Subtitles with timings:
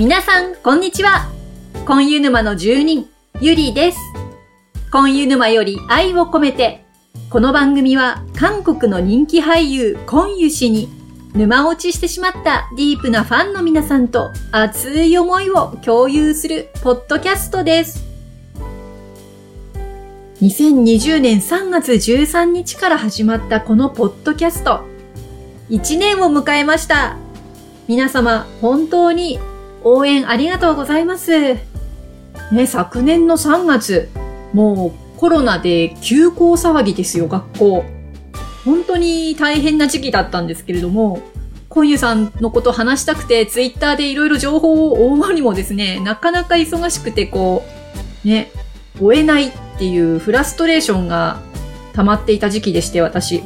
[0.00, 1.30] 皆さん、こんにちは。
[1.84, 3.98] コンユ沼の住人、ゆりです。
[4.90, 6.86] コンユ沼より愛を込めて、
[7.28, 10.88] この番組は韓国の人気俳優、コンユ氏に
[11.34, 18.02] 沼落ちしてしまったディープなファンの皆さんと熱い思いを共有するポッドキャストです。
[20.40, 24.80] 2020年3月13日から始まったこのポッドキャスト。
[25.68, 27.18] 1年を迎えました。
[27.86, 29.38] 皆様、本当に
[29.84, 31.56] 応援ありがとうございます。
[32.52, 34.08] ね、昨年の3月、
[34.52, 37.84] もうコロナで休校騒ぎですよ、学校。
[38.64, 41.20] 本当に大変な時期だったんですけれども、
[41.68, 47.62] コンユさんのこと話したくて、ツイッターでいろいろ情報を追うにもですね、なかなか忙しくて、こ
[48.24, 48.50] う、ね、
[49.00, 51.40] 追えないっていうフラストレーションが
[51.92, 53.42] 溜まっていた時期でして、私。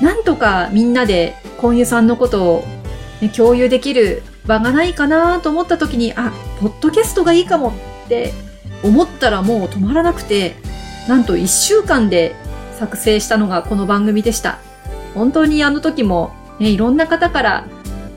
[0.00, 2.64] なんとかみんなでコンユさんのことを、
[3.20, 7.72] ね、共有できる場がないかなと思った時に、あ、ポッドキャストがいいかも
[8.04, 8.32] って
[8.82, 10.56] 思ったらもう止まらなくて、
[11.08, 12.34] なんと1週間で
[12.76, 14.58] 作成したのがこの番組でした。
[15.14, 17.64] 本当にあの時も、ね、いろんな方から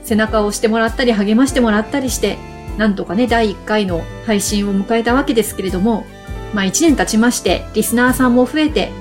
[0.04, 2.40] 背中を押してもらったり励ましてもらったりして、
[2.78, 6.04] なんとかね、第1回の配信を迎えたわけですけれども、
[6.56, 8.92] まあ1年経ちまして、リスナーさんも増えて、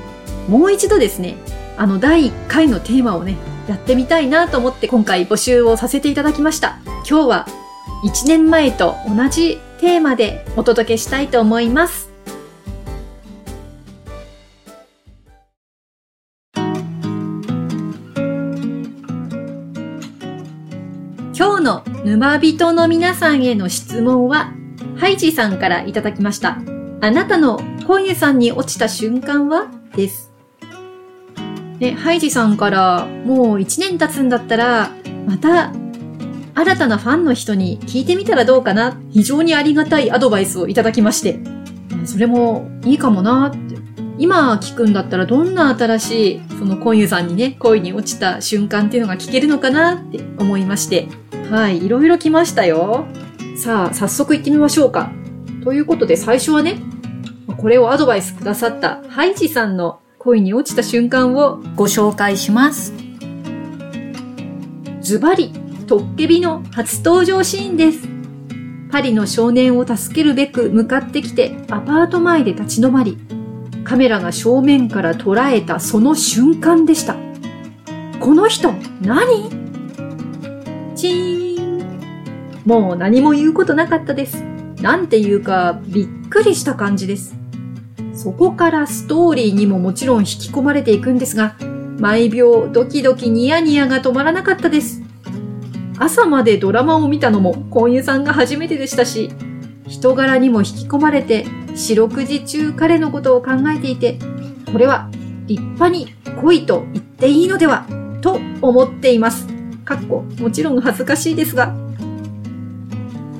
[0.49, 1.37] もう一度ですね、
[1.79, 3.37] あの第1回のテーマをね、
[3.73, 6.79] やってみたいなと思って今回募集をさせていただきました。
[7.09, 7.47] 今日は
[8.05, 12.11] 1年前と同じテーマでお届けしたいと思います。
[21.35, 24.53] 今日の沼人の皆さんへの質問は、
[24.97, 26.59] ハイジさんからいただきました。
[27.01, 29.69] あなたの今夜さんに落ちた瞬間は？
[29.97, 30.32] です。
[31.83, 34.93] ね、ハイジさんからもう1年経つんだったら、
[35.27, 35.73] また
[36.55, 38.97] 新たなファンの人に聞いてみたらどうかな。
[39.11, 41.41] 非常にありがたいアドバイスをいただきまして、
[42.05, 43.83] それもいいかもなって。
[44.17, 51.09] 今聞くんだったらどんな新しい、そのコンユさんにね、恋に落ちた瞬間っていうのが聞けるのかなって思いまして、
[51.51, 53.07] はい、いろいろ来ましたよ。
[53.57, 55.11] さあ、早速行ってみましょうか。
[55.65, 56.79] ということで最初はね、
[57.57, 62.95] これをアドバイスくださったハイジさんの恋に落ちた瞬間をご紹介します。
[65.01, 65.53] ズバリ、
[65.89, 68.07] トッケビの初登場シーンです。
[68.93, 73.19] パリの少年を助けるべく向かってきてアパート前で立ち止まり、
[73.83, 77.17] カメラが正面から捉えたその瞬間でした。
[78.21, 79.51] この人、何？
[80.95, 82.63] チーン。
[82.65, 84.41] もう何も言うことなかったです。
[84.81, 87.42] なんていうか、びっくりした感じです。
[88.23, 91.57] そこからストーリーにももちろん引き込まれていくんですが、
[91.99, 95.03] 毎秒ドキドキニヤニヤが止まらなかったです。
[95.99, 99.33] 朝までドラマを見たのも婚友さんが初めてでしたし、
[99.89, 104.21] 人柄にも引き込まれて、四六時中彼のことを考えていて、
[104.71, 105.09] これは
[105.49, 107.89] 立派に恋と言っていいのでは、
[108.21, 109.49] と思っています。
[109.85, 111.75] かっこ、もちろん恥ずかしいですが。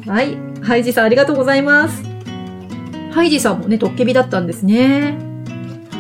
[0.09, 0.37] はい。
[0.61, 2.12] ハイジさんありがとうございます。
[3.13, 5.19] ハイジさんもね、トッケビだったんですね。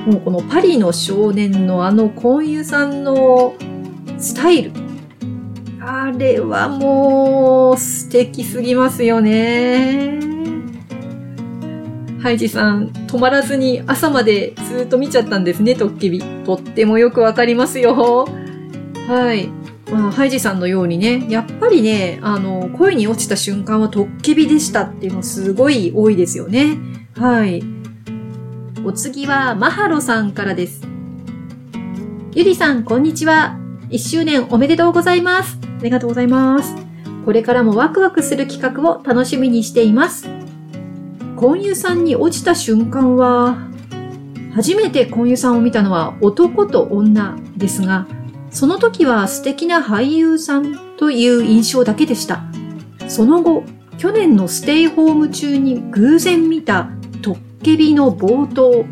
[0.07, 3.55] もうこのパリの少年のあの婚友さんの
[4.19, 4.73] スタイル。
[5.81, 10.21] あれはもう素敵すぎますよね。
[12.23, 16.23] ハイジさん、止まらずに朝までずっと見ちゃったんですね、トッケビ。
[16.45, 18.27] とってもよくわかりますよ。
[19.07, 19.49] はい。
[19.91, 26.79] まあ、ハイジさんのようにね、やっぱりね、あの、恋に落ちた瞬間はトッケビでしたっていうのすごい多いですよね。
[27.19, 27.63] はい。
[28.85, 30.83] お次は、マハロさんからです。
[32.33, 33.59] ゆりさん、こんにちは。
[33.91, 35.59] 1周年おめでとうございます。
[35.63, 36.75] ありがとうございます。
[37.27, 40.27] これからもワクワクする企画を楽しみにしています。
[41.37, 43.59] 婚友さんに落ちた瞬間は、
[44.55, 48.07] 初めて婚友さんを見たのは男と女ですが、
[48.51, 52.43] その時は素敵な俳優さんという印象だけでした。
[53.07, 53.65] その後、
[53.99, 56.89] 去年のステイホーム中に偶然見た
[57.63, 58.85] トッケビの冒頭、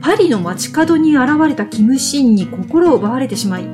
[0.00, 3.64] パリの街角に現れたキムシンに心を奪われてしまい、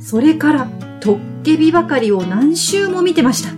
[0.00, 0.66] それから
[0.98, 3.50] トッケビばかりを何周も見てました。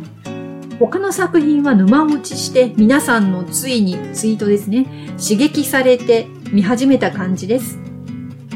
[0.79, 4.85] 他の作品は沼落ちして皆さんのついにツイートですね、
[5.19, 7.79] 刺激されて見始めた感じです。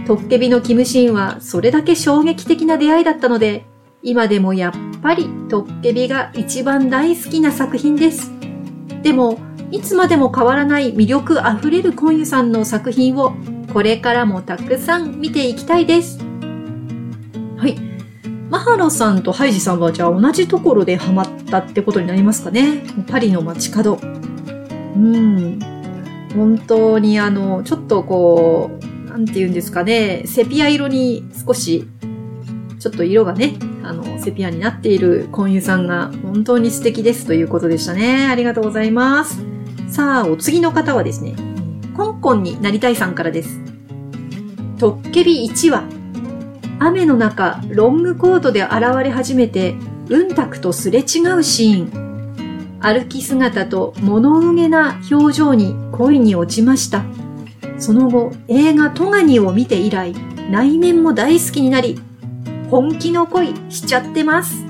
[0.06, 3.64] トッケビのキムシンはそれだけ衝撃的な出会いだったので、
[4.02, 8.30] 今でもやっぱりトッケビが一番大好きな作品です。
[9.02, 9.38] でも、
[9.74, 13.34] いつまでも変わらない魅力あふれるコンユさんの作品を
[13.72, 16.20] これからもたくさん見ていきたいです。
[17.56, 17.76] はい。
[18.48, 22.84] マハロさんとハイジさんはじゃあ同じところでハマったってことになりますかね。
[23.08, 23.98] パリの街角。
[24.00, 25.58] うん。
[26.36, 31.88] 本当にあの、ちょっとこう、なんて言うんですかね、セピア色に少し、
[32.78, 38.28] ちょっと色がね、あの、セピアになっているコンユさんが本当に素敵ですということでしたね。
[38.28, 39.53] ありがとうございます。
[39.94, 41.36] さあ、お次の方はですね、
[41.96, 43.60] コンコンになりたいさんからです。
[44.76, 45.84] トッケビ1話。
[46.80, 48.72] 雨の中、ロングコートで現
[49.04, 49.76] れ始めて、
[50.08, 52.80] うんたくとすれ違うシーン。
[52.80, 57.04] 歩き姿と物憂げな表情に恋に落ちました。
[57.78, 60.12] その後、映画トガニを見て以来、
[60.50, 62.00] 内面も大好きになり、
[62.68, 64.66] 本気の恋しちゃってます。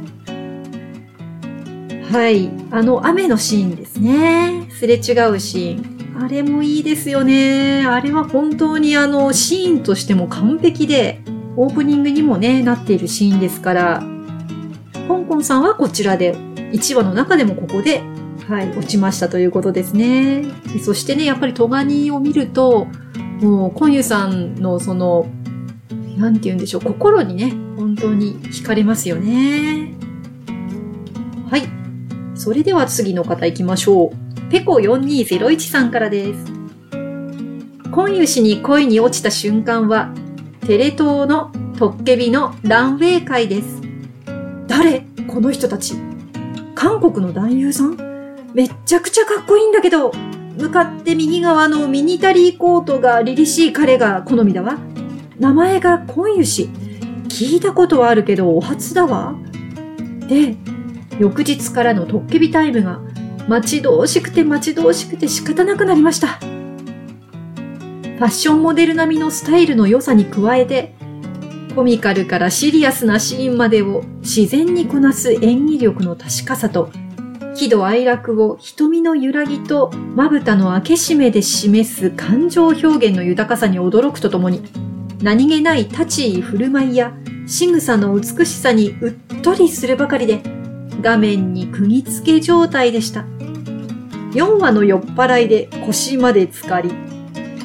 [2.13, 2.51] はい。
[2.71, 4.64] あの雨のシーンですね。
[4.79, 6.23] すれ違うシーン。
[6.23, 7.87] あれもいいですよね。
[7.87, 11.23] あれは本当にあのシーンとしても完璧で、
[11.57, 14.03] オープニングにもね、なっているシーンですから、
[15.07, 16.35] コンコンさんはこちらで、
[16.73, 18.03] 1話の中でもここで、
[18.49, 20.45] はい、落ちましたということですね。
[20.85, 22.89] そしてね、やっぱりトガニを見ると、
[23.41, 25.27] もう、コンユさんのその、
[26.17, 29.95] なんて言うんでしょう、心にね、本当に惹かれますよね。
[31.49, 31.63] はい。
[32.35, 34.24] それでは次の方行きましょう。
[34.55, 36.45] ペコ4201さんからです。
[37.91, 40.15] コンユ氏に恋に落ちた瞬間は、
[40.61, 43.83] テレ東のトッケビのランウェイ会です。
[44.69, 45.01] 誰？
[45.27, 45.95] この人たち。
[46.77, 47.97] 韓国の男優さん？
[48.55, 50.13] めっちゃくちゃかっこいいんだけど、
[50.57, 54.79] 向かって右側のミニタリーコートが凛々しい彼が好みだわ。
[55.37, 56.67] 名前がコンユ氏。
[57.27, 59.35] 聞いたことはあるけどお初だわ。
[60.29, 60.55] で、
[61.19, 63.01] 翌日からのトッケビタイムが
[63.49, 66.39] 待ち遠しくて待ち遠しくて仕方なくなりました。
[68.15, 70.95] ファッションモデル並みのスタイルの良さに加えて、
[71.75, 76.91] コミカルからシリアスなシーンまでを自然にこなす演技力の確かさと、
[77.57, 84.63] 喜怒哀楽を瞳の揺らぎとまぶたの開け閉めで示す感情表現の豊かさに驚くとともに、
[85.23, 87.13] 何気ない立ち居振る舞いや
[87.47, 90.41] 仕草の美しさにうっとりするばかりで、
[91.03, 93.34] 画面に釘付け状態でした。
[94.35, 96.91] 4話の酔っ払いで腰まで浸かり、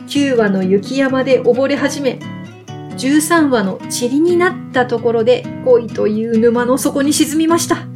[0.07, 2.19] 9話の雪山で溺れ始め、
[2.95, 7.87] 13話の塵になったところで恋という沼の底に沈みました。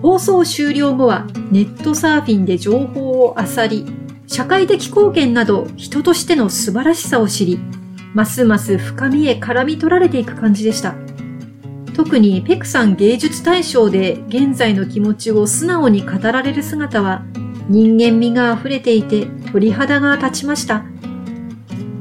[0.00, 3.86] 放送終了後はネットサーフィンで情報を漁り、
[4.26, 7.58] 社会的貢献など人としての素晴らしさを知り、
[8.14, 10.94] ますます深みへ絡み取られていく感じでした。
[11.96, 17.24] 特にペクさん芸術大賞で現在の気持ちを素直に語られる姿は
[17.70, 20.84] 人間味が溢れていて鳥肌が立ちました。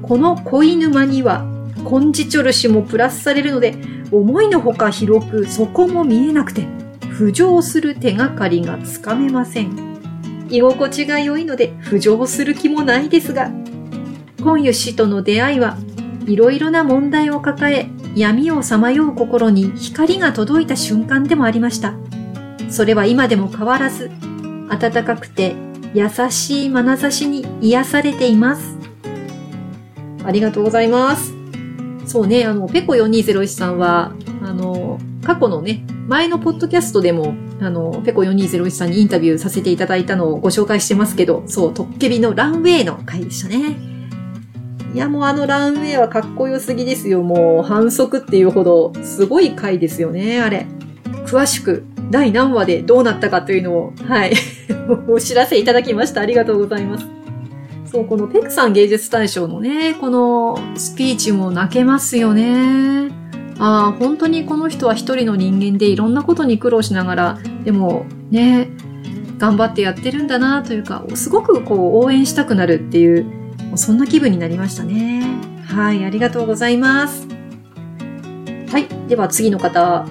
[0.01, 1.45] この恋沼には、
[1.83, 3.75] コンジチョルシもプラスされるので、
[4.11, 6.67] 思いのほか広くそこも見えなくて、
[7.01, 9.95] 浮上する手がかりがつかめません。
[10.49, 13.49] 居心地が良いので浮上する気もないですが、
[14.39, 15.77] 今湯氏との出会いは
[16.27, 21.95] いろいろな問題を抱え、闇をさまよう心に光が届いた瞬間でもありました。
[22.69, 24.09] それは今でも変わらず、
[24.69, 25.53] 暖かくて
[25.93, 28.77] 優しい眼差しに癒されています。
[30.23, 31.33] ありがとうございます。
[32.05, 43.94] そうね、あの、ペコ4201さんは、あの、過去のね、前のポッドキャストでも、あの、ペコ4201さんにインタビューさせていただいたのをご紹介してますけど、そう、トッケビのランウェイの回でしたね。
[44.95, 47.21] いや、もうあのランウェイはかっこよすぎですよ。
[47.21, 50.67] もう反則っていうほど、すごい回ですよね、あれ。
[51.25, 54.33] 詳しく第何話でどうなったかというのを、はい、
[55.09, 56.21] お知らせいただきました。
[56.21, 57.05] ありがとうございます。
[57.91, 63.09] そう、このペクさん芸術大賞のね、このスピーチも泣けますよね。
[63.59, 68.69] ああ、本当にこの人は一人の人間でいろんなことに苦労しながら、でもね、
[69.37, 73.44] 頑張ってやってるんだなというか、すごくこう応援したくなるっていう、
[73.77, 75.23] そんな気分になりましたね。
[75.65, 77.27] はい、ありがとうございます。
[78.71, 80.05] はい、では次の方、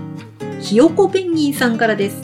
[0.61, 2.23] ひよこペンギンさんからです。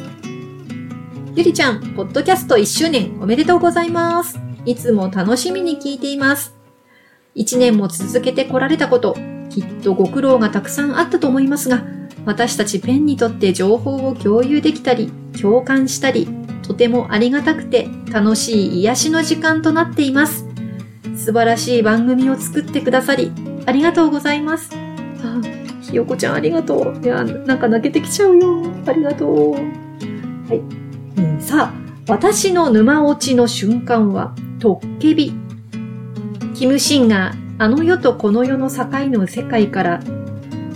[1.34, 4.38] ゆりちゃん、ポッドキャスト1周年おめでとうございます。
[4.66, 6.54] いつも楽しみに聞いています。
[7.36, 9.16] 1年も続けてこられたこと、
[9.48, 11.84] きっとご苦労がたくさんあったと思いますが、
[12.26, 16.28] 私たちペンにとって情報を共有できたり、共感したり、
[16.62, 20.49] とてもありがたくて楽しい癒しの時間となっています。
[21.20, 23.30] 素晴らしい番組を作ってくださり、
[23.66, 24.70] ありがとうございます。
[25.82, 27.04] ひよこちゃんありがとう。
[27.04, 28.64] いや、なんか泣けてきちゃうよ。
[28.86, 29.52] ありがとう。
[29.52, 29.58] は
[30.50, 31.20] い。
[31.20, 31.74] うん、さあ、
[32.08, 35.34] 私の沼落ちの瞬間は、トッケビ。
[36.54, 40.00] キムシンがあの世とこの世の境の世界から、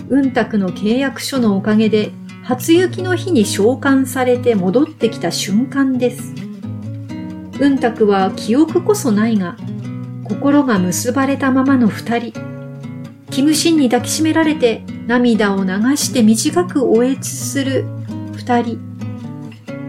[0.09, 2.11] うんたくの契約書のおかげで
[2.43, 6.35] 初雪の日に召喚されて戻ってきた瞬間です。
[7.59, 9.57] うんたくは記憶こそないが、
[10.25, 12.33] 心が結ばれたままの二人。
[13.29, 17.85] キムシンに抱きしめられて涙を流して短くおえつする
[18.35, 18.79] 二人。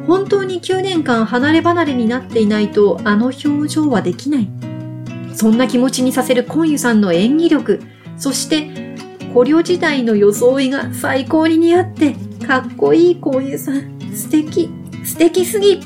[0.06, 4.48] 本当に9年間離れ離れになっていないとあの表情はできない。
[5.34, 7.82] そんな気持ちにさせるコンユさんの演技力、
[8.18, 8.96] そして
[9.32, 12.14] 捕虜時代の装いが最高に似合って、
[12.46, 13.98] かっこいいコンユさん。
[14.14, 14.70] 素敵、
[15.02, 15.80] 素敵すぎ。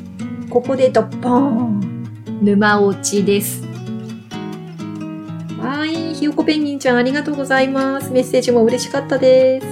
[0.48, 2.08] ここでドッポーン。
[2.42, 3.69] 沼落ちです。
[6.20, 8.10] ひよこペンギンちゃんありがとうございます。
[8.10, 9.62] メッセージも嬉しかったで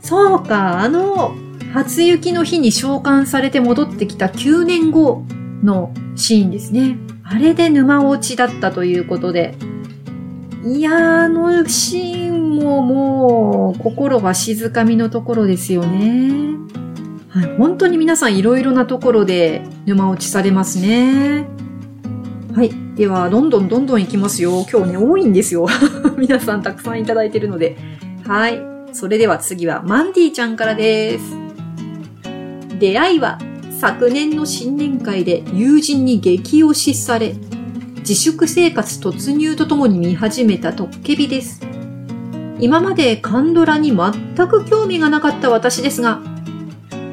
[0.00, 0.08] す。
[0.08, 1.36] そうか、あの、
[1.72, 5.22] 初雪の日に召喚されて戻ってきた9年後
[5.62, 6.98] のシーンですね。
[7.22, 9.54] あれで沼落ちだったということで。
[10.64, 10.94] いやー、
[11.26, 16.56] あのシーンももう心が静かみのところですよね。
[17.28, 21.46] はい、本当に皆さんいろいろなところで沼落ちされますね。
[22.56, 22.79] はい。
[22.96, 24.66] では、どんどんどんどんいきますよ。
[24.70, 25.66] 今日ね、多いんですよ。
[26.18, 27.76] 皆さんたくさんいただいてるので。
[28.26, 28.60] はい。
[28.92, 31.24] それでは次はマンディちゃんからです。
[32.78, 33.38] 出会いは
[33.78, 37.34] 昨年の新年会で友人に激推しされ、
[38.00, 41.60] 自粛生活突入とともに見始めたトッケビです。
[42.58, 46.20] 今までカンドラに全く興味がなかった私ですが、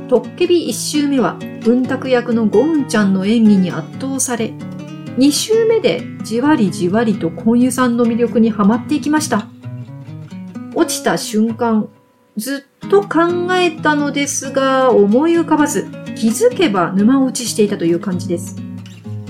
[0.10, 4.54] トッケビ1周目は文卓役のゴンちゃんの演技に圧倒され、
[5.18, 9.48] 2周目でじわりじわりとコンユさんの魅力にはまっていきました。
[10.76, 11.90] 落ちた瞬間、
[12.36, 18.58] ずっと考えたのですが、思い浮かばず、気づけば沼落ちしていたという感じです。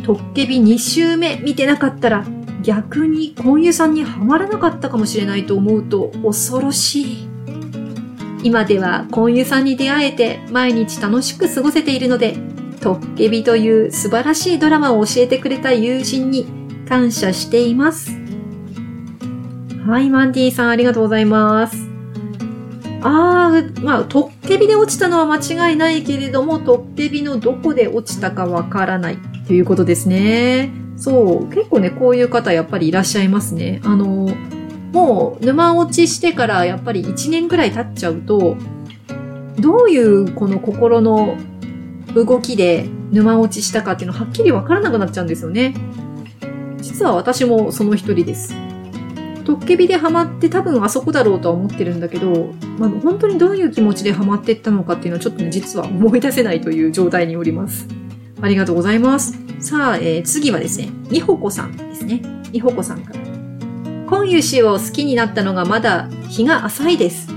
[0.03, 2.25] トッケビ2周目見てなかったら、
[2.63, 7.29] 逆にコンユさんにはまらなかったかもしれないと思うと恐ろしい。
[8.44, 12.36] 今ではコンユさんに出会えて毎日楽しく過ごせているので、
[12.81, 16.46] トッケビという素晴らしいドラマを教えてくれた友人に
[16.88, 18.12] 感謝しています。
[19.86, 21.88] はい、マンディさんありがとうございます。
[23.01, 29.17] あー、まあ、トッケビで落ちたのは間違いないけれども、トッケビのどこで落ちたかわからない
[29.48, 30.72] ということですね。
[30.98, 33.81] そう、結構ね、こういう方やっぱりいらっしゃいますね。
[33.84, 34.29] あの、
[34.91, 38.57] もう沼落ちしてからやっぱり1年くらい経っちゃうと、
[39.60, 41.38] どういうこの心の
[42.25, 45.74] 動きで沼落ちしたかっていうのはっきりわからなくなっちゃうんですよね。
[46.79, 48.53] 実は私もその一人です。
[49.45, 57.88] トッケビでハマって多分あそこだろうとは思ってるんだけど、まあ、本当にどういう気持ちでハマってったのかっていうのはちょっとね、実は思い出せないという状態におります。
[58.41, 59.39] ありがとうございます。
[59.59, 62.21] さあ、えー、次はですね、みほこさんですね。
[62.51, 63.19] みほこさんから。
[64.05, 67.29] 今湯氏を好きになったのがまだ日が浅いです。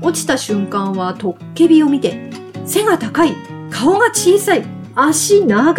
[0.00, 2.30] 落ちた瞬間はトッケビを見て、
[2.64, 3.34] 背が高い、
[3.72, 4.64] 顔が小さい、
[4.94, 5.74] 足長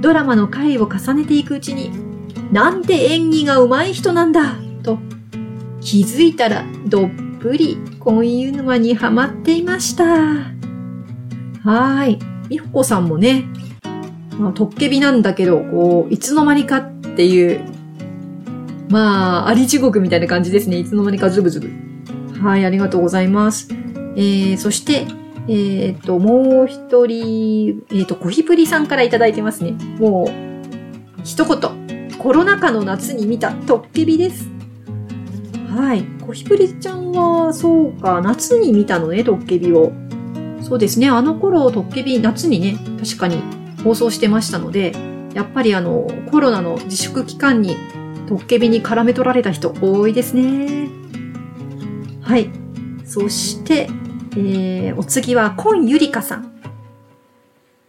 [0.00, 1.90] ドラマの回を重ねていくうちに
[2.52, 4.98] なんて演技が上手い人なんだと
[5.80, 7.10] 気づいたらどっ
[7.40, 10.04] ぷり婚姻沼にはまっていました。
[10.04, 12.18] はーい。
[12.48, 13.44] みほこさんもね、
[14.38, 17.60] まあ、トッケビなんだけど、こう、いつの間にかっていう、
[18.88, 20.78] まあ、あり地獄みたいな感じですね。
[20.78, 21.70] いつの間にかズブズブ。
[22.42, 23.68] はい、ありがとうございます。
[24.16, 25.06] えー、そして、
[25.52, 29.72] えっ、ー、と、もう一人、えっ、ー、と、コヒプリさんからいただいてますね。
[29.98, 32.08] もう、一言。
[32.18, 34.48] コロナ禍の夏に見たトッケビです。
[35.74, 36.04] はい。
[36.24, 39.90] コヒプリちゃんは、そうか、夏に見たのね、トッケビを。
[40.62, 43.42] そうですね、あの頃、トッケビ、夏にね、確かに
[43.82, 44.92] 放送してましたので、
[45.34, 47.76] やっぱりあの、コロナの自粛期間に、
[48.28, 50.88] トッケビに絡め取られた人多いですね。
[52.20, 52.50] はい。
[53.04, 53.88] そして、
[54.32, 56.60] えー、お次は、コンユリカさん。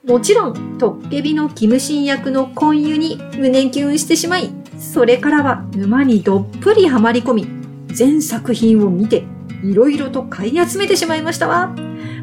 [0.07, 7.48] もちろん、トッケビのキムシン役のコンユに胸キュンしてしまい、それからは沼にどっぷりハマり込み、
[7.88, 9.24] 全作品を見て、
[9.63, 11.75] いろいろと買い集めてしまいましたわ。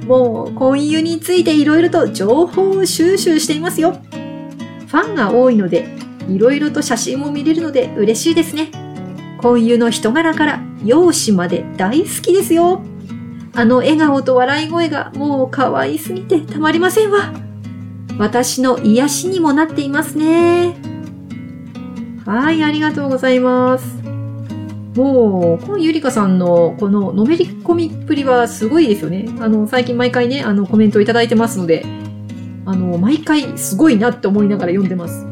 [0.06, 3.92] もう、コンユについていろいろと情報を収集していますよ。
[4.88, 5.86] ファンが多いので、
[6.28, 8.70] いろいろと写真も見れるので嬉しいですね。
[9.40, 12.82] コンユの人柄から容姿まで大好きですよ。
[13.58, 17.32] あの笑顔と笑い声がもう可愛すぎてたまりませんわ。
[18.16, 20.76] 私の癒しにもなっていますね。
[22.24, 24.00] はい、ありがとうございます。
[24.94, 29.28] もう、このゆりかさんのこののめり込みっぷりはすごいですよね。
[29.40, 31.84] あの、最近毎回ね、あの、コメントをいただいてますので、
[32.64, 35.26] あの、毎回すごいなって思いながら読んでます。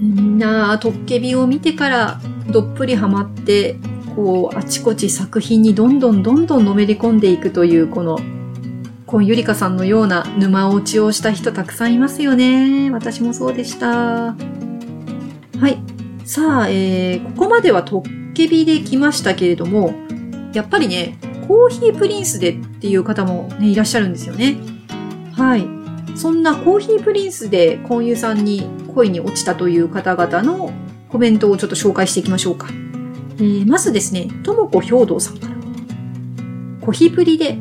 [0.00, 3.74] みんな、トッケビを見てからどっぷりハマって、
[4.14, 8.18] こう、あちこち作品にどんどんどんどんのめり込んでいくという、この、
[9.06, 12.90] コンゆりかさんのような沼落ちをした人たくさんいますよね。
[12.90, 14.34] 私もそうでした。
[14.34, 14.34] は
[15.68, 15.78] い。
[16.24, 19.94] さあ、えー、ここまではトッケビで来ましたけれども、
[20.52, 24.56] やっぱりね、コーヒープリンスでっていう方もね、いらっしゃるんですよね。
[25.32, 25.66] はい。
[26.16, 30.72] そんなコーヒープリンスでコンユさんに恋に落ちたという方々の
[31.08, 32.68] コメントをちょっと紹介していきましょうか。
[33.36, 35.54] えー、まずですね、ともこ兵道さんから。
[36.80, 37.58] コヒプリで、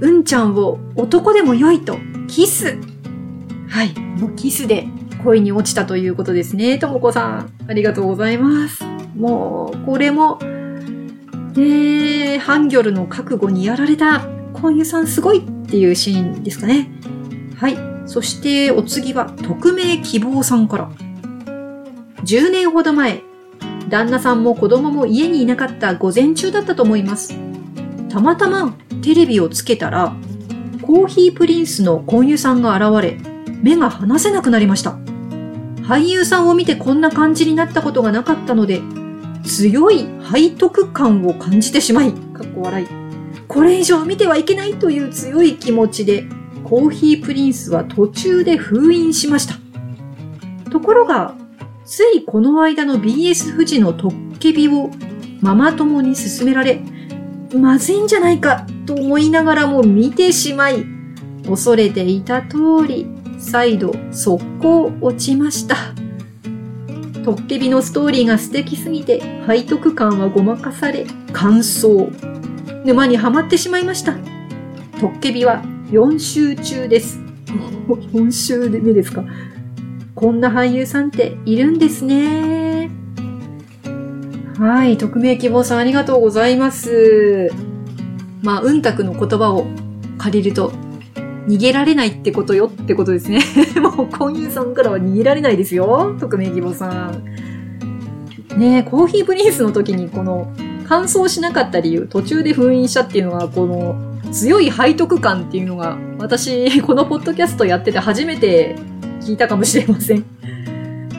[0.00, 2.78] うんちゃんを男でも良いと、キス。
[3.68, 4.86] はい、もうキスで
[5.24, 6.78] 恋に落ちたということですね。
[6.78, 8.84] ともこさん、ありがとうございます。
[9.16, 16.90] もう、これも、えー、ハンギョルの覚悟にやられた、コンユさんすごいっていうシーンですかね。
[17.56, 17.76] はい。
[18.06, 20.90] そしてお次は、匿名希望さんから。
[22.24, 23.22] 10年ほど前、
[23.94, 27.38] 旦那さんも子供も家にいなかった午前中だったと思います。
[28.08, 30.16] たまたまテレビをつけたら、
[30.82, 33.20] コーヒープリンスの婚友さんが現れ、
[33.62, 34.96] 目が離せなくなりました。
[35.84, 38.82] 俳優さんを見てこんな感じになったことがなかったので、
[39.44, 42.86] 強い背徳感を感じてしまい、かっこ笑い。
[43.46, 46.24] これ以上見てはいけないという強い気持ちで、
[46.64, 49.54] コーヒープリンスは途中で封印しました。
[50.72, 51.36] ところが、
[51.84, 54.90] ついこの間の BS 富士のトッケビを
[55.40, 56.80] ママ友に勧められ、
[57.54, 60.86] まずいんじゃないかと思いながらも見てしまい、
[61.46, 63.06] 恐れていた通り、
[63.38, 65.76] 再度速攻落ちました。
[67.24, 72.10] トッケビのストーリーが素敵すぎて、背徳感はごまかされ、感想。
[72.84, 74.14] 沼にはまってしまいました。
[75.00, 77.18] トッケビは4週中です。
[77.88, 79.22] 4週目ですか？
[80.24, 82.90] こんな俳優さんっているんですね。
[84.58, 87.50] はい、匿名希望さんありがとうございます。
[88.40, 89.66] まあ、うんたくの言葉を
[90.16, 90.72] 借りると、
[91.46, 93.40] 逃げられないってことよってことですね。
[93.82, 96.16] もう、婚友さんからは逃げられないですよ。
[96.18, 98.58] 匿名希望さん。
[98.58, 100.50] ねコーヒープリンスの時にこの、
[100.88, 103.94] 乾燥しなかった理由、途中で封印したっていうのは、この、
[104.32, 108.76] 強い背徳感っていうのが、私、このポッドキャストやってて初めて
[109.24, 110.24] 聞いたかもしれません。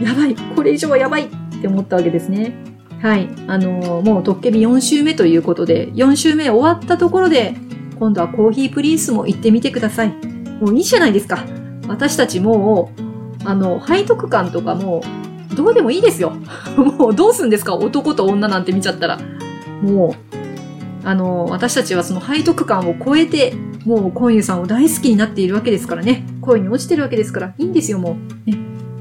[0.01, 1.27] やばいこれ以上はやばいっ
[1.61, 2.53] て思ったわけですね。
[3.01, 3.27] はい。
[3.47, 7.55] あのー、もうトッケビ4週目ということで、4週目終わったところで、
[7.99, 10.09] 今度はコーヒープリンスも行ってみてください。
[10.61, 11.43] もういいじゃないですか。
[11.87, 15.01] 私たちもう、あの、背徳感とかも
[15.51, 16.33] う、どうでもいいですよ。
[16.75, 17.75] もうどうすんですか？
[17.75, 19.19] 男と女なんて見ちゃったら。
[19.81, 20.15] も
[21.03, 23.53] う、あの、私たちはその背徳感を超えて、
[23.85, 26.25] もうコンユさんを大好きになっているわけですからね。
[26.45, 28.49] 恋に落ちてるわけですから、いいんですよ、もう。
[28.49, 28.57] ね。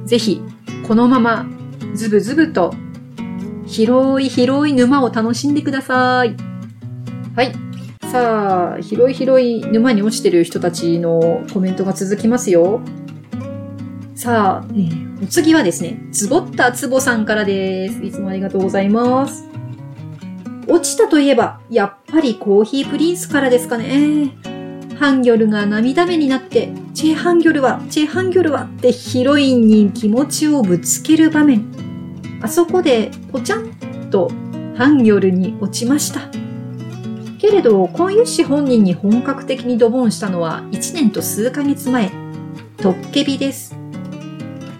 [0.07, 0.40] ぜひ、
[0.87, 1.46] このまま、
[1.94, 2.74] ズブズブと、
[3.66, 6.37] 広い広い沼を楽しんでください。
[7.37, 7.52] はい。
[8.11, 12.80] さあ、広い広い沼に落ちてる人たちのコメントが続きますよ。
[14.14, 18.02] さあ、えー、お次はですね、つぼったつぼさんからです。
[18.04, 19.48] いつもありがとうございます。
[20.68, 24.54] 落ちたといえば、やっぱりコーヒープリンスからですかね。
[24.96, 31.64] ハンギョルが涙目になって、チェ・ハンギョルは、チェ・ハンギョルはってヒロインに気持ちをぶつける場面。
[32.40, 33.70] あそこで、ぽちゃん
[34.11, 34.30] と
[34.76, 36.20] ハンギョルに落ちました。
[37.38, 42.11] けれど、コンユッシ本人に本格的にドボンしたのは1年と数ヶ月前。
[42.78, 43.76] トッケビです。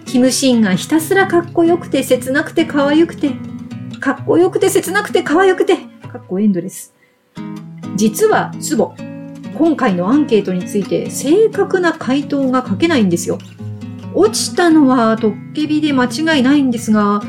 [0.05, 3.31] キムシンがひたすらかっこよくて切なくて可愛くて、
[3.99, 5.77] かっこよくて切なくて可愛くて、
[6.11, 6.93] かっこエンドレス。
[7.95, 8.93] 実は、ツボ。
[9.57, 13.37] 今回のアンケートについて正確な回答が書けないんですよ。
[14.13, 17.21] 落ちたのはトッケビで間違いないんですが、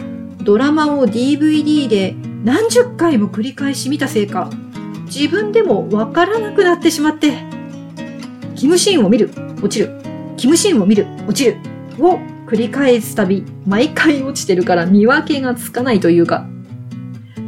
[0.42, 4.50] ドラマを DVD で何十回も繰り返し見たせいか、
[5.06, 7.32] 自分でもわからなくなってしまって、
[8.54, 9.30] キムシーンを見る、
[9.62, 10.00] 落ちる、
[10.36, 11.56] キムシーンを見る、落ちる、
[11.98, 16.46] を繰り返すたび、毎回落ちてるから見分けがつかないというか、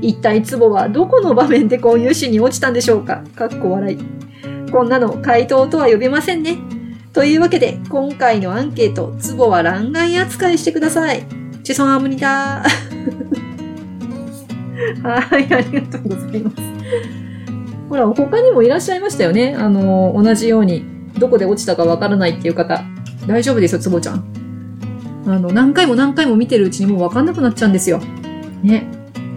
[0.00, 4.17] 一体ツボはどこの場面でこういうシーンに落ちたんでしょうかかっこ笑い。
[4.70, 6.58] こんなの回答とは呼べませんね。
[7.12, 11.24] というわけで、今回のアンケート、ツボは欄外扱いしてください。
[11.64, 12.68] チソンアムニダー。
[15.02, 16.56] はい、ありがとうございます。
[17.88, 19.56] ほら、他にもいらっしゃいましたよね。
[19.58, 20.84] あの、同じように、
[21.18, 22.84] どこで落ちたかわからないっていう方。
[23.26, 24.24] 大丈夫ですよ、ツボちゃん。
[25.26, 28.00] あの、何回も何回も見てるうちにもうわかんなくなっちゃうんですよ。
[28.62, 28.86] ね。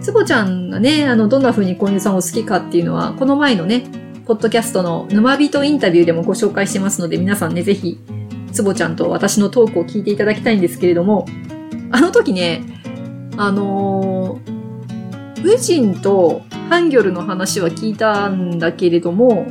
[0.00, 3.84] つぼちゃんがね、あの、どんな風に小犬さんを好きかっていうのは、この前のね、
[4.24, 7.98] ポッドキャストの沼人インタビューでもご紹介してますので、皆さんね、ぜひ、
[8.52, 11.26] つぼちゃんと私のトークを聞いていただきたいんですけれども、
[11.90, 12.62] あの時ね、
[13.36, 19.46] あのー、ウジンとハンギョルの話は聞いたんだけれども、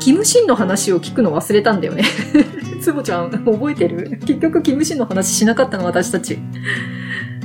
[0.00, 2.02] キムシンの話を聞くの忘れたんだよね。
[2.82, 4.18] つぼちゃん、覚えてる？
[4.26, 6.38] 結局キムシンの話しなかったの、私たち。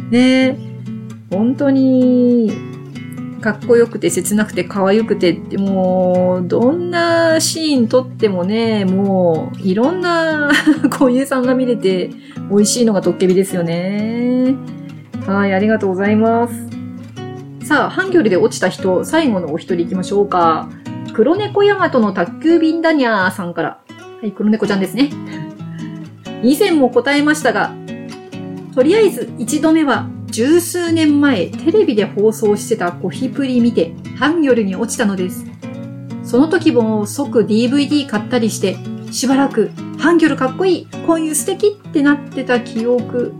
[0.10, 0.58] ねえ。
[1.30, 2.73] 本当に、
[3.44, 10.50] かっこよくて切なくて可愛くてってもう、どんなシーン撮ってもね、もう、いろんな
[10.98, 12.10] 小家さんが見れて
[12.50, 14.56] 美味しいのがトッケビですよね。
[15.28, 16.70] はい、ありがとうございます。
[17.68, 20.70] さあ、ハンギョルで落ちた人、最後のお一人行きましょうか。
[21.14, 23.80] 黒猫ヤマトの宅急便ダニャーさんから。
[24.22, 25.10] はい、黒猫ちゃんですね。
[26.44, 27.74] 以前も答えましたが、
[28.74, 35.46] とりあえず一度目は十数年前テレビで放送してたコヒプリ見てハンギョルに落ちたのです。
[36.24, 38.76] その時も即 DVD 買ったりして、
[39.12, 39.69] しばらく
[40.00, 43.32] ハンギョルかっこいい、こういう素敵ってなってた記憶。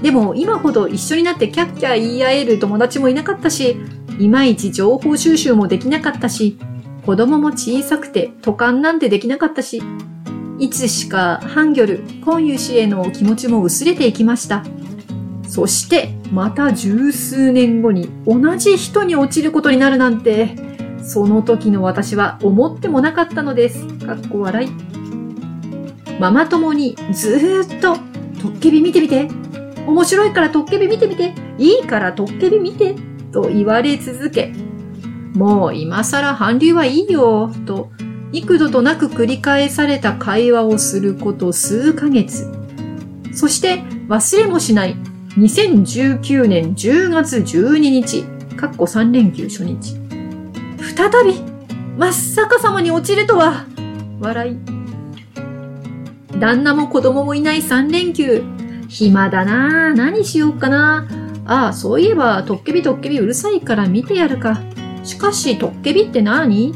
[0.00, 3.76] でも今ほど一緒になってキャッキャ言い合える友達もいなかったし、
[4.18, 6.56] いまいち情報収集もできなかったし、
[7.04, 9.82] 子供も小さくて渡韓なんてできなかったし、
[10.58, 14.64] いつしかハンギョル、コンユ氏への気持ちも薄れていきました。
[15.56, 20.54] そしてまた十数年後に同じ人に落ちることになるなんて、
[21.02, 23.86] その時の私は思ってもなかったのです。
[24.04, 24.70] かっこ笑い。
[26.20, 27.94] ママ友にずーっと、
[28.38, 29.30] トッケビ見てみて。
[29.86, 31.32] 面白いからトッケビ見てみて。
[31.56, 32.94] いいからトッケビ見て。
[33.32, 34.52] と言われ続け、
[35.34, 37.50] もう今更韓流はいいよ。
[37.64, 37.88] と、
[38.30, 42.46] 幾度となく繰り返された会話をすること数ヶ月。
[43.32, 48.22] そして忘れもしない2019年10月12日、
[48.56, 49.94] かっこ3連休初日。
[50.96, 51.34] 再び、
[51.98, 53.66] 真っ逆さまに落ちるとは、
[54.18, 54.58] 笑い。
[56.38, 58.42] 旦那も子供もいない3連休。
[58.88, 59.96] 暇だなぁ。
[59.96, 61.06] 何しようかな。
[61.44, 64.62] ああ、そういえば、トッケビトッケビうるさいから見てやるか。
[65.04, 66.74] しかし、トッケビって何？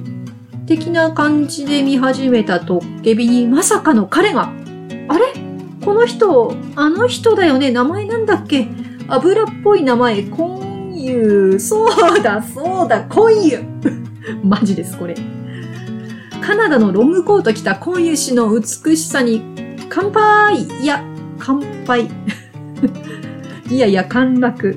[0.67, 4.53] 的な感じで見始めたトッケビにまさかの彼が、
[5.09, 5.50] あれ？
[5.85, 7.71] この人、あの人だよね？
[7.71, 8.69] 名前なんだっけ？
[9.09, 13.65] 油っぽい名前、コンユそうだ、そうだ、コンユ
[14.45, 15.15] マジです、これ。
[16.43, 19.43] カナダのロングコート着たコンユ氏の美しさに、
[19.89, 21.05] 乾杯いや、
[21.39, 22.09] 乾杯。
[23.71, 24.77] いやいや、陥落。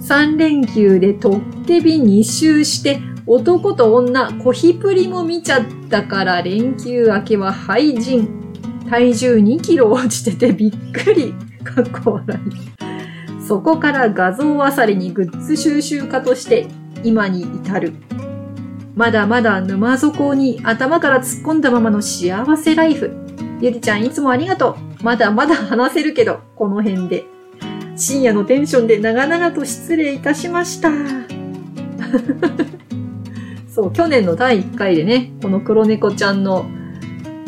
[0.00, 8.37] 3連休でトッケビ2周して、男と女、コヒプリも見ちゃったから連休明けは廃人。
[8.88, 11.34] 体重2キロ落ちててびっくり。
[11.62, 13.46] かっこ笑い。
[13.46, 16.66] そこから画像あさりにグッズ収集家として
[17.04, 17.92] 今に至る。
[18.94, 23.10] まだまだ沼底に頭から突っ込んだままの幸せライフ。
[23.60, 25.04] ゆりちゃんいつもありがとう。
[25.04, 27.26] まだまだ話せるけど、この辺で。
[27.96, 30.90] 深夜のテンションで長々と失礼いたしました。
[33.68, 36.66] そう、去年の第1回でね、この黒猫ちゃんの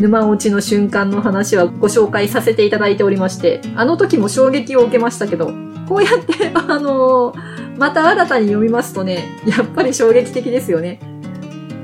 [0.00, 5.52] 沼落ちの瞬間の話はご紹介させていただいておりまして、あの時も衝撃を受けましたけど、
[5.88, 11.00] こうやって、あのー、また新たに読みますとね、やっぱり衝撃的ですよね。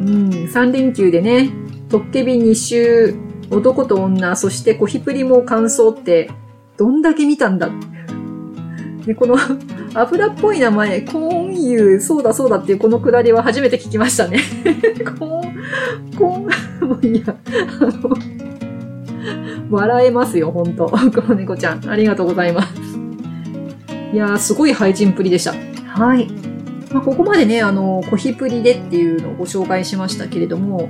[0.01, 1.51] うん、3連休でね、
[1.89, 3.15] トッケビ2周、
[3.51, 6.31] 男と女、そしてコヒプリも感想って、
[6.77, 7.71] どんだけ見たんだ
[9.07, 9.37] で、この
[9.95, 14.41] 油っぽい名前、コーンユー、そうだそうだっていうこのくだりは初めて聞きましたね。
[15.19, 17.37] コーン、コーン、もういいや。
[17.81, 18.17] あの、
[19.71, 20.93] 笑えますよ、ほんと。
[21.13, 21.89] 黒猫ちゃん。
[21.89, 22.69] ありがとうございます。
[24.13, 25.55] いやー、すごい配信プリでした。
[25.87, 26.29] はい。
[26.93, 30.89] まあ、ここまでね、あの、コヒプリでっていうのをご紹介しましたけれども、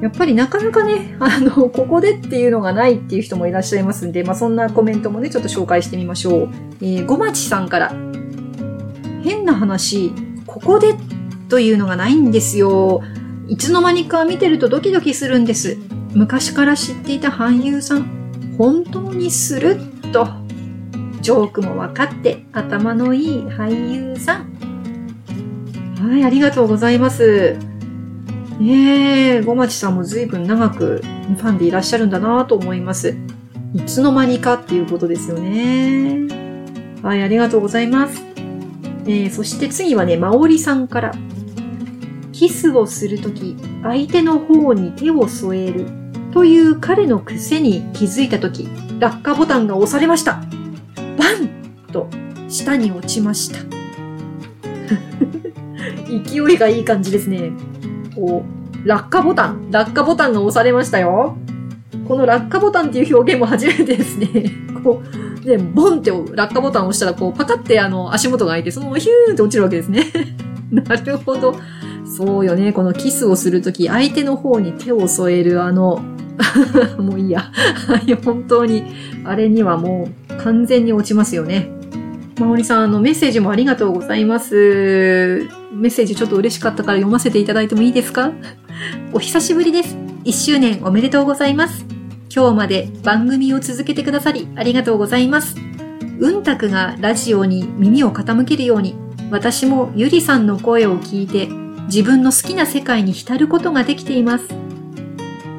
[0.00, 6.48] やっぱりなかなかね、 あの、ここでっていうのがないっていう人もいらっしゃいますんで、まあ、そんなコメントもね、ちょっと紹介してみましょう。
[6.80, 7.94] えー、ごまちさんから、
[9.22, 10.12] 変な話、
[10.46, 10.94] ここで
[11.48, 13.02] というのがないんですよ。
[13.48, 15.76] いつの間にか見てるとドキドキするんです。
[16.14, 20.28] 昔から知っていた俳優さん、本当にスルッと、
[21.20, 24.50] ジョークも分かって頭のいい俳優さん。
[26.08, 27.69] はい、ありがとうございます。
[28.60, 33.16] ねえ、ごまちさんも随分長くファンでいらっしゃるんだなと思います。
[33.72, 36.28] いつの間にかっていうことですよね。
[37.02, 38.22] はい、ありがとうございます。
[39.06, 41.14] えー、そして次はね、まおりさんから。
[42.32, 45.86] キスをするとき、相手の方に手を添える
[46.32, 48.68] という彼の癖に気づいたとき、
[48.98, 50.42] 落下ボタンが押されました。
[51.16, 52.08] バンと
[52.48, 53.58] 下に落ちました。
[56.08, 57.52] 勢いがいい感じですね。
[58.14, 58.44] こ
[58.84, 61.36] う、落下ボタン、落下ボタンが押されましたよ。
[62.06, 64.28] この落下ボタンっていう表現も初めてですね。
[64.82, 65.02] こ
[65.42, 70.04] う、で、ボンって落下ボタンを押したら、こう、パカってあの、足元が開いて、そのままヒューンって落ちるわけですね。
[70.70, 71.54] なるほど。
[72.04, 72.72] そうよね。
[72.72, 76.00] このキスをするとき、相手の方に手を添えるあの、
[76.98, 77.52] もういいや。
[78.24, 78.84] 本当に、
[79.24, 81.70] あれにはもう完全に落ちますよね。
[82.40, 85.48] まおりさん、あの、メッセージもありがとうございます。
[85.72, 88.32] メッセージちょっと嬉しかったから読ませていただいてもいいですか？
[89.12, 89.96] お久しぶりです。
[90.24, 91.84] 1周年おめでとうございます。
[92.34, 95.56] 今日まで番組を続けてくださりありがとうございます。
[96.18, 98.94] うんたくがラジオに耳を傾けるように、
[99.30, 101.48] 私もゆりさんの声を聞いて
[101.86, 104.44] 自分の好きな世界に浸ることができています。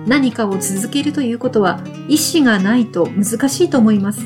[0.07, 4.25] 何かを続けるということは意志がないと難しいと思います。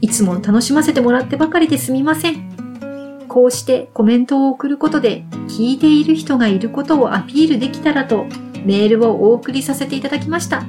[0.00, 3.26] いつも楽しませてもらってばかりですみません。
[3.28, 8.26] こうしてコメントを送ることで聞いている人がいることをアピールできたらと
[8.64, 10.64] メールをお送りさせていただきました。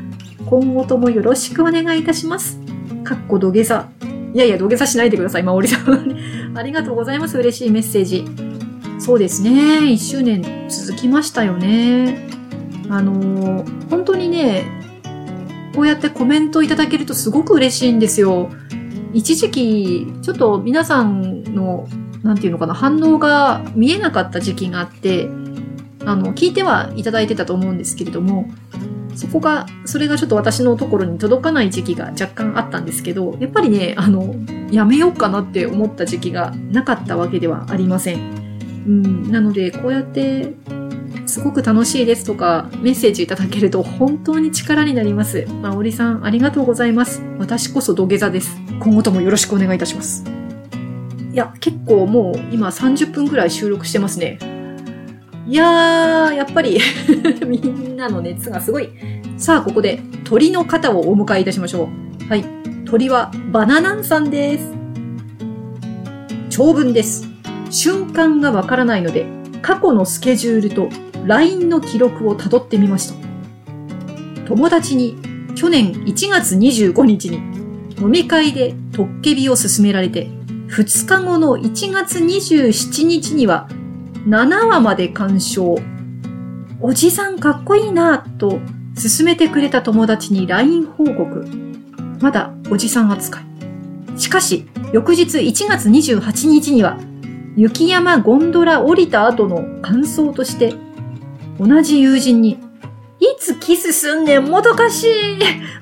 [0.46, 2.60] 今後ともよろしくお願いいたします。
[3.04, 3.89] かっこ土下座。
[4.34, 6.18] いやいや、土下座しないでください、まおりさん。
[6.58, 7.38] ありがとうございます。
[7.38, 8.26] 嬉しいメッセージ。
[9.00, 9.52] そうですね。
[9.80, 12.28] 1周年続きましたよね。
[12.89, 14.65] あのー、本当にね、
[15.76, 18.50] こうやってコメントいただけるとすごく嬉しいんですよ。
[19.13, 21.88] 一時期、ちょっと皆さんの、
[22.24, 25.30] なんていうのかな、反応が見えなかった時期があって、
[26.06, 28.50] あの、聞いてはいただいてたと思うんですけれども、
[29.15, 34.36] そこが、それがちょっと私のところに届かない時期が若干あったんですけど、やっぱりね、あの、
[34.72, 38.19] やめようかなって思った時期がなかったわけではありません。
[38.88, 40.54] うん、なので、こうやって、
[41.26, 45.45] すごく楽しいですとか、メッセージいただけると本当に力になります。
[45.62, 47.22] ま、おりさん、ありがとうございます。
[47.38, 48.68] 私こそ土下座です。
[48.80, 50.24] 今後ともよろしくお願いいたします。
[51.32, 54.39] いや、結構もう今30分くらい収録してますね。
[55.48, 56.80] いやー、やっぱり
[57.46, 58.89] みんなの熱がすごい。
[59.38, 61.89] さあ、ここで鳥の方をお迎えいたしましょ
[62.28, 62.30] う。
[62.30, 62.46] はい。
[62.86, 64.72] 鳥はバナナンさんです。
[66.50, 67.28] 長文です。
[67.70, 69.28] 瞬間がわからないので、
[69.62, 70.89] 過去のスケジュールと
[71.26, 73.15] LINE の記録をたどってみました。
[74.46, 75.18] 友達に
[75.56, 77.48] 去年1月25日に
[77.99, 80.27] 飲み会でトッケビを勧められて、
[80.69, 83.67] 2日後の1月27日には
[84.27, 85.77] 7話まで鑑賞。
[86.81, 88.59] おじさんかっこいいなぁと
[88.95, 91.45] 勧めてくれた友達に LINE 報告。
[92.21, 93.43] まだおじさん扱い。
[94.19, 96.97] しかし、翌日1月28日には、
[97.55, 100.73] 雪山ゴンドラ降りた後の感想として、
[101.59, 102.59] 同じ友人に、
[103.19, 105.10] いつキスすんねん、もどかしい。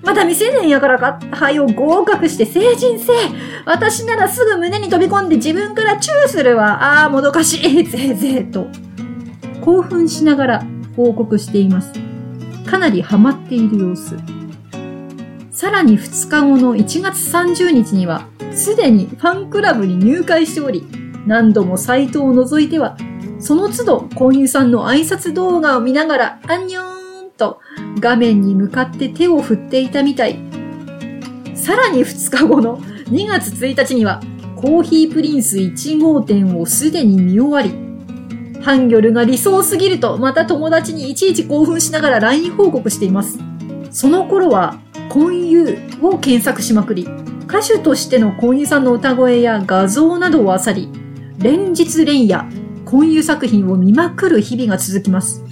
[0.02, 1.19] まだ未成年やからか。
[1.32, 3.13] はよ、合格して成人せ
[3.63, 7.02] 私ならすぐ胸に飛び込んで自分からチューするわ。
[7.02, 7.84] ああ、もどかしい。
[7.84, 8.67] ぜいぜいと。
[9.62, 11.93] 興奮しながら報告しています。
[12.65, 14.17] かなりハマっている様子。
[15.52, 20.88] さらに2日後の1月30日には、すでにファンクラブに入会しており、
[21.28, 22.97] 何度もサイトを覗いては、
[23.39, 26.97] その都度、コンユさんの挨拶動画を見ながら、アンニョー
[27.38, 27.62] と
[28.00, 30.39] 画面に向かって手を振っていたみたい。
[31.56, 34.21] さらに2日後の2月1日には、
[34.56, 37.88] コーヒープリンス1号店をすでに見終わり、
[38.62, 43.39] ハンギョルが理想すぎると、また友達にいちいち興奮しながら LINE 報告しています。
[43.91, 47.08] その頃は、コンユを検索しまくり、
[47.47, 50.89] 歌手としてのコンユさんの歌声や画像などを漁り、
[51.38, 52.45] 連日連夜、
[52.84, 55.47] コンユ作品を見まくる日々が続きます。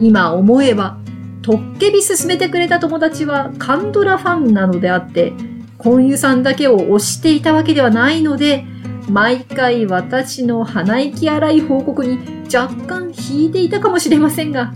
[0.00, 0.98] 今思えば、
[1.42, 5.32] トッケビ進めてくれた友達はカンドラファンなのであって、
[5.78, 8.64] コンユさんだけを推していたわけではないので、
[9.08, 12.18] 毎回私の鼻息荒い報告に
[12.54, 14.74] 若干引いていたかもしれませんが、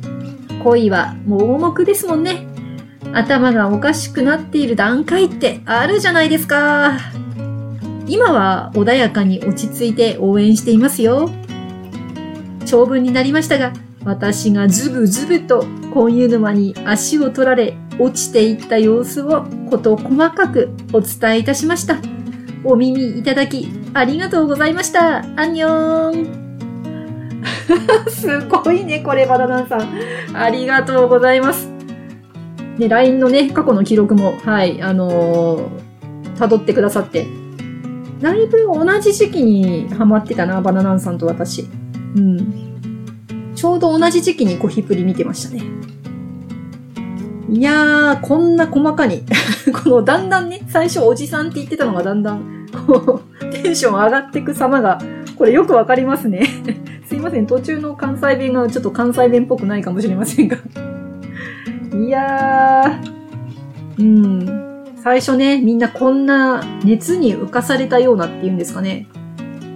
[0.63, 2.47] 恋は盲目ですもんね。
[3.13, 6.99] 頭がおかしくなっている段階ってあるじゃないですか。
[8.07, 11.31] 今は穏やかに落ち着いて応援していますよ。
[12.65, 13.73] 長文になりましたが、
[14.05, 21.99] 私がズブズブと婚湯沼に足を取られ落ちていった様子をこと細かくお伝えいたしました。
[22.65, 25.19] お耳いただきありがとうございました。
[25.19, 26.43] アンニョン。
[28.09, 30.37] すごいね、これ、バナナンさん。
[30.37, 31.71] ありがとうございます。
[32.79, 37.27] で、LINE のね、過去の記録も、はい、あのー、辿ってくださって。
[38.21, 41.69] だいぶ同じ時期にハマってたな、バナナンさんと私。
[42.17, 42.72] うん。
[43.63, 45.63] ちょうど同じ時期にコヒプリ見てましたね。
[47.49, 49.23] いやー、こんな細かに
[49.85, 54.99] このだんだんね、最初おじさんって言ってたのがだんだん、こう、テンション上がってく様が、
[55.39, 56.45] これよくわかりますね
[57.07, 64.85] すいません、途中の関西弁がちょっと関西弁っぽくないかもしれませんがいやー、うん。
[65.05, 69.07] 最初ね、みんなこんな熱に浮かされたようなっていうんですかね。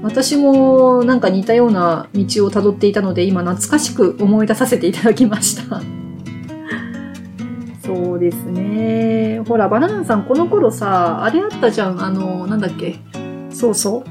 [0.07, 5.83] 私もなんか似たような道をたどっていたので、今懐かしく思い出させていただきました。
[7.85, 9.43] そうですね。
[9.47, 12.03] ほら、バナナさん、この頃さ、あれあったじゃん。
[12.03, 12.97] あの、なんだっけ。
[13.51, 14.05] そうそう。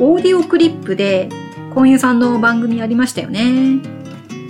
[0.00, 1.28] オーディオクリップで、
[1.74, 3.80] コンユさんの番組ありましたよね。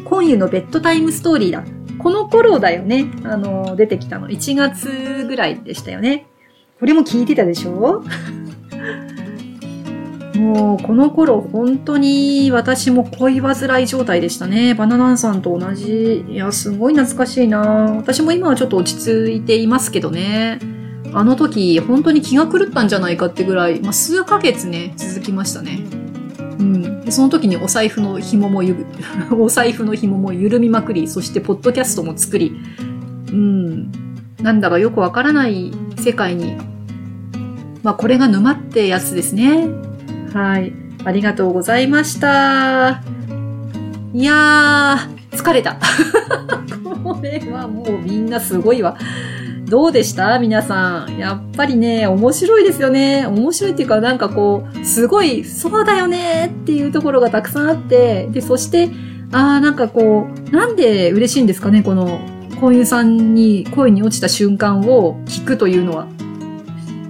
[0.04, 1.64] コンユのベッドタイムストーリーだ。
[1.98, 3.06] この頃だよね。
[3.24, 4.28] あの、出てきたの。
[4.28, 6.26] 1月ぐらいでしたよね。
[6.78, 8.04] これも聞いてたでしょ？
[10.38, 14.74] もう、この頃、本当に私も恋煩い状態でしたね。
[14.74, 16.24] バナナンさんと同じ。
[16.28, 17.58] いや、すごい懐かしいな
[17.96, 20.60] 私も今はちょっと落ち着いていますけどね。
[21.12, 25.80] あの時、本当に気が狂ったんじゃないかってぐらい、まあ、数ヶ月ね、続きましたね。
[26.60, 27.00] うん。
[27.04, 28.86] でその時にお財布の紐もゆ、
[29.36, 32.56] お財布の紐も緩みまくり、そしてポッドキャストも作り、
[33.32, 33.90] うん。
[34.40, 36.56] なんだかよくわからない世界に、
[37.82, 39.87] まあこれが沼ってやつですね。
[40.32, 40.72] はい。
[41.04, 43.02] ありがとうございました。
[44.14, 45.78] いやー、疲れた。
[47.04, 48.96] これはもうみんなすごいわ。
[49.66, 50.38] どうでした？
[50.38, 51.18] 皆さん。
[51.18, 53.26] やっぱりね、面白いですよね。
[53.26, 58.88] 面白いっていうか、なんかこう、すごい、そうだよねっていうところがたくさんあって、で、そして、
[59.30, 61.82] あーなんかこう、なんで嬉しいんですかね？
[61.82, 62.18] この、
[62.60, 66.06] 婚友さんに恋に落ちた瞬間を聞くというのは。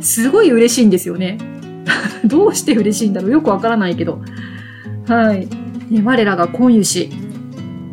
[0.01, 1.39] すごい嬉しいんですよね。
[2.25, 3.31] どうして嬉しいんだろう？
[3.31, 4.21] よくわからないけど。
[5.07, 5.49] はい。
[5.91, 7.11] ね、我らが婚友し、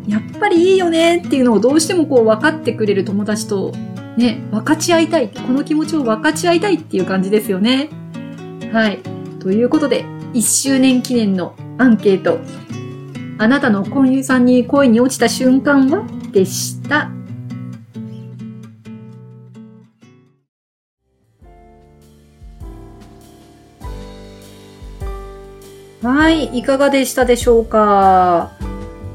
[0.06, 3.72] やっぱりいいよねっていうのをどうしてもこう分かってくれる友達と
[4.16, 5.28] ね、分かち合いたい。
[5.28, 7.88] この気持ちを分かち合いたいっていう感じですよね。
[8.72, 8.98] はい。
[9.40, 10.04] ということで、
[10.34, 12.38] 1周年記念のアンケート。
[13.38, 16.04] あなたの婚友さんに恋に落ちた瞬間は？
[16.32, 17.10] でした。
[26.06, 28.52] はい、いかがでしたでしょうか？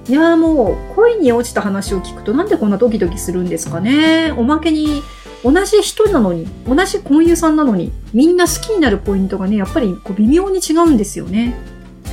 [0.07, 4.31] いやもう恋に落ちた話を聞くとなんでこんなドキドキするんですかね？
[4.37, 5.01] おまけに
[5.43, 11.55] 同じ人なのに同じ婚友さんなのにみんな好きになるポイントがねやっぱりこう微妙に違うんですよね。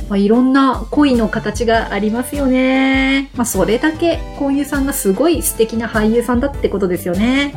[0.07, 3.29] まあ、いろんな恋の形がありますよね。
[3.35, 7.53] まあ、それだけ婚友さんがすごい素敵な俳優さんだってことですよね。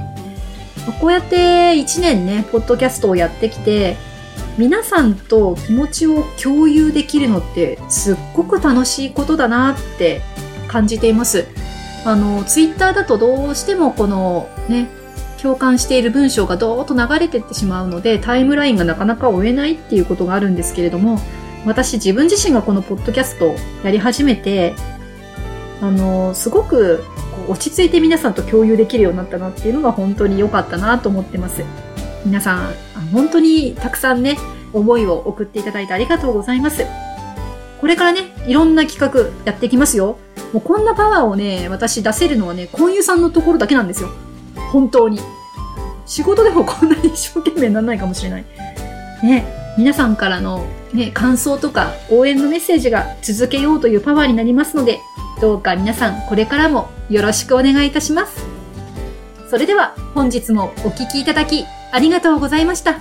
[0.87, 3.97] まあ、こうやって1年ね、ポッドキャストをやってきて、
[4.59, 10.21] 皆さんと気持ちを共有できるのってすっごく楽しいことだなって
[10.69, 11.47] 感じています。
[12.05, 14.89] あの、ツイッターだとどうしてもこのね、
[15.41, 21.19] 共感している文章がどーっと流れてってしまうので、タイムラインがなかなか追えないっていうことがあるんですけれども、
[21.65, 24.75] 私自分自身がこのポッドキャストをやり始めて、
[25.81, 27.03] あの、すごく
[27.49, 31.65] 落ち着いて皆さんと共有できるようになったなっていうのが本当に良かったなと思ってます。
[32.25, 32.75] 皆さん、
[33.13, 34.39] 本当にたくさんね、
[34.73, 36.87] 思いを送っていただいてありがとうございます。
[37.81, 40.19] これからね、いろんな企画やっていきますよ。
[40.53, 44.11] もうこんなパワーをね、私出せるのはね、婚友さんのところだけなんですよ。
[44.73, 45.21] 本当に。
[46.07, 48.45] 仕事でもこんなに一生懸命にならないかもしれない。
[49.23, 55.01] ね、皆さんからのね、感想とか応援のメッセージが続けようというパワーになりますので、
[55.41, 58.45] どうか皆さんこれからもよろしくお願いいたします。
[59.51, 63.01] それでは本日もお聴きいただきありがとうございました。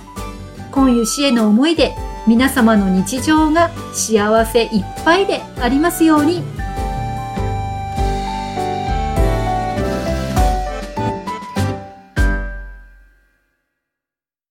[0.70, 4.70] 今湯氏への思いで皆様の日常が幸せいっ
[5.04, 6.42] ぱいでありますように。